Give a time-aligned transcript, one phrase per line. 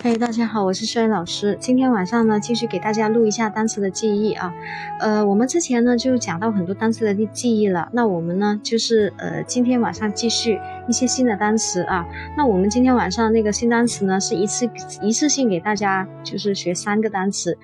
[0.00, 1.58] 大家好，我是帅老师。
[1.60, 4.54] 今天晚上呢，继续给大家录一下单词的记忆啊。
[5.00, 12.06] 呃，我们之前呢就讲到很多单词的记忆了，那我们呢就是呃今天晚上继续一些新的单词啊。
[12.36, 14.70] 那我们今天晚上那个新单词呢，是一次
[15.02, 17.58] 一次性给大家就是学三个单词，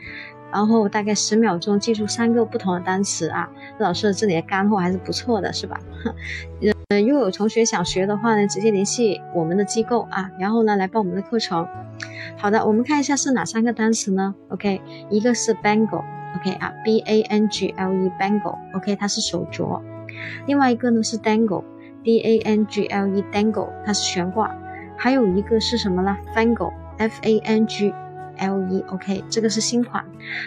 [0.54, 3.50] 然后大概十秒钟记住三个不同的单词啊。
[3.78, 5.80] 老师这里的干货还是不错的，是吧？
[6.90, 11.66] 呃，如果有同学想学的话呢，直接联系我们的机构啊，然后呢来报我们的课程。
[12.36, 19.82] 好的，我们看一下是哪三个单词呢？OK，一个是 bangle，OK 啊，B A N G L E bangle，OK 它是手镯。
[20.46, 24.54] 另外一个呢是 dangle，D A N G L E dangle 它是悬挂。
[24.96, 27.92] 还有一个是什么呢？fangle，F A N G
[28.44, 30.04] L E，OK 这个是新款。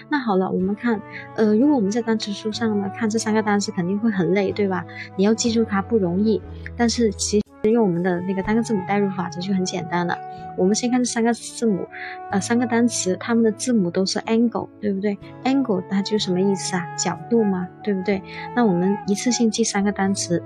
[0.10, 1.02] 那好了，我们看，
[1.36, 4.86] 呃，如果我们在单词书上呢看这三个单词肯定会很累，对吧？
[5.16, 6.42] 你要记住它不容易，
[6.76, 10.18] 但是其实用我们的那个单个字母代入法则就很简单了。
[10.58, 11.88] 我们先看这三个字母，
[12.32, 16.96] 呃，三个单词，它们的字母都是 angle，对不对？angle 它就什么意思啊？
[16.96, 18.24] 角度嘛，对不对？
[18.56, 20.42] 那我们一次性记三个单词。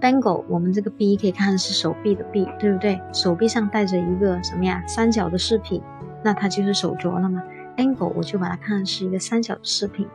[0.00, 3.00] bangle，我们这个 b 可以看是手臂的臂，对不对？
[3.12, 4.82] 手臂上戴着一个什么呀？
[4.86, 5.82] 三角的饰品，
[6.22, 7.42] 那它就是手镯了嘛。
[7.76, 10.06] angle 我就把它看是一个三角饰品。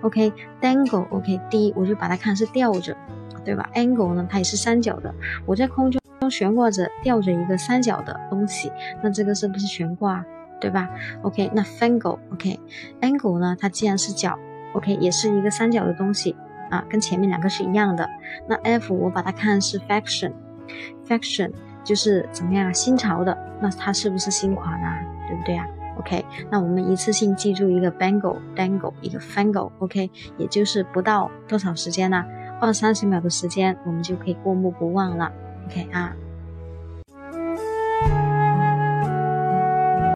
[0.00, 2.96] OK，dangle，OK，d 我就把它看是吊着。
[3.44, 5.12] 对吧？angle 呢，它也是三角的。
[5.44, 8.70] 我在空中悬挂着，吊着一个三角的东西，
[9.02, 10.24] 那这个是不是悬挂？
[10.60, 10.88] 对吧
[11.22, 14.38] ？OK，那 fangle，OK，angle 呢，它既然是角
[14.74, 16.36] ，OK，也是一个三角的东西
[16.70, 18.08] 啊，跟前面两个是一样的。
[18.46, 21.50] 那 f 我把它看是 fashion，fashion
[21.82, 25.00] 就是怎么样新潮的，那它是不是新款啊？
[25.32, 25.66] 对不对啊
[25.98, 32.22] ？OK，那我们一次性记住一个 bangle，dangle，一个 fangle，OK，也就是不到多少时间呢？
[32.60, 35.32] 二三十秒的时间，我们就可以过目不忘了。
[35.66, 36.14] OK 啊。